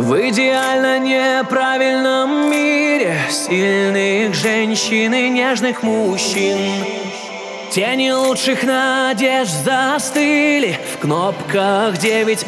В 0.00 0.16
идеально 0.30 0.98
неправильном 0.98 2.50
мире 2.50 3.18
Сильных 3.28 4.34
женщин 4.34 5.12
и 5.12 5.28
нежных 5.28 5.82
мужчин. 5.82 6.56
Тени 7.70 8.10
лучших 8.10 8.62
надежд 8.62 9.52
застыли 9.62 10.78
В 10.94 10.98
кнопках 11.00 11.98
911 11.98 12.46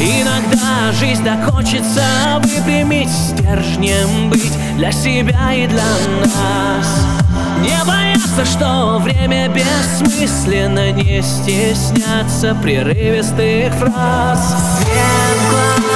Иногда 0.00 0.92
жизнь 0.92 1.24
закончится 1.24 2.04
Выпрямить 2.42 3.08
стержнем 3.08 4.28
быть 4.28 4.52
Для 4.76 4.92
себя 4.92 5.54
и 5.54 5.66
для 5.66 5.82
нас 6.26 7.17
Не 7.60 7.84
бояться, 7.84 8.44
что 8.44 8.98
время 8.98 9.48
бессмысленно 9.48 10.92
Не 10.92 11.20
стесняться 11.22 12.54
прерывистых 12.62 13.74
фраз. 13.74 14.54
Нет 14.80 15.87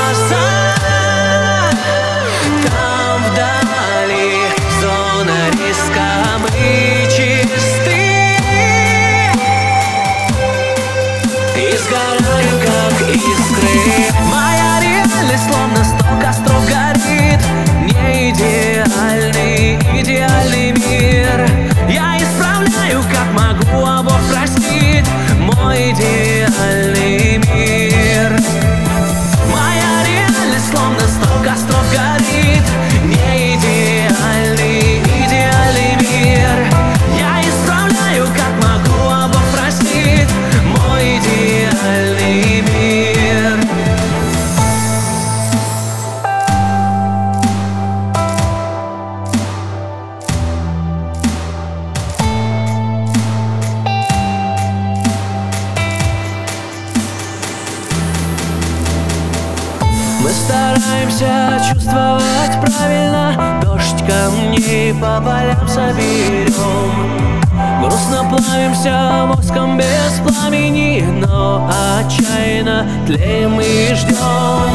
стараемся 60.82 61.60
чувствовать 61.72 62.60
правильно. 62.60 63.60
Дождь 63.62 64.04
камней 64.06 64.92
по 64.94 65.20
полям 65.20 65.68
соберем 65.68 67.40
Грустно 67.80 68.24
плавимся 68.28 69.26
воском 69.26 69.78
без 69.78 70.20
пламени 70.24 71.04
Но 71.10 71.70
отчаянно 71.98 72.86
тлеем 73.06 73.60
и 73.60 73.94
ждем 73.94 74.70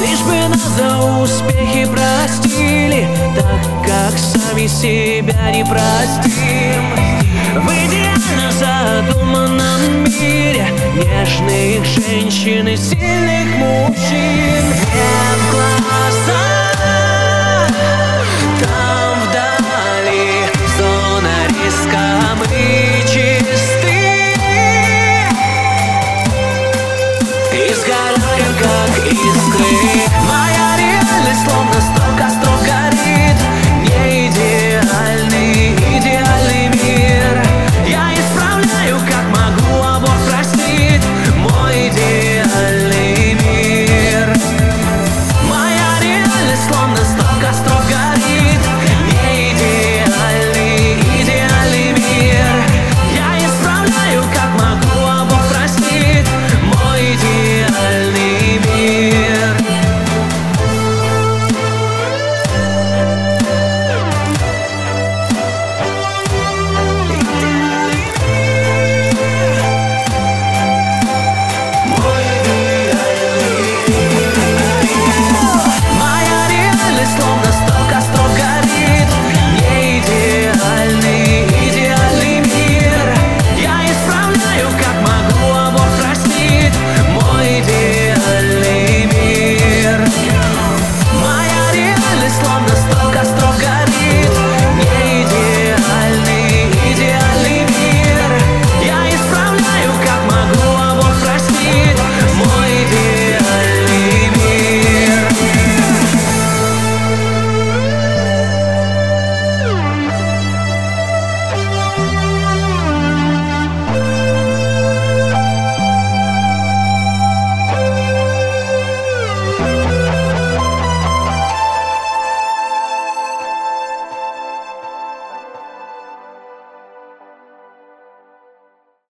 Лишь 0.00 0.22
бы 0.22 0.48
нас 0.48 0.62
за 0.76 1.22
успехи 1.22 1.86
простили 1.86 3.08
Так 3.36 3.86
как 3.86 4.18
сами 4.18 4.66
себя 4.66 5.50
не 5.52 5.64
простим. 5.64 6.82
В 7.54 7.68
идеально 7.68 8.52
задуманном 8.52 9.75
мире 10.20 10.66
Нежных 10.94 11.84
женщин 11.84 12.68
и 12.68 12.76
сильных 12.76 13.56
мужчин. 13.56 14.64
Там 18.62 19.20
вдали 19.22 20.46
зона 20.78 21.46
риска 21.48 22.04
Мы 22.38 23.02
чисты. 23.02 23.96
И 27.52 27.74
как 28.60 28.92
искры 29.06 29.85